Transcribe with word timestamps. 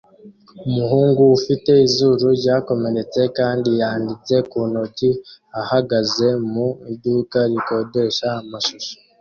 umuhungu 0.67 1.21
ufite 1.37 1.71
izuru 1.87 2.25
ryakomeretse 2.39 3.21
kandi 3.37 3.69
yanditse 3.81 4.35
ku 4.49 4.59
ntoki 4.69 5.09
ahagaze 5.61 6.27
mu 6.51 6.67
iduka 6.93 7.39
rikodesha 7.51 8.27
amashusho 8.41 8.93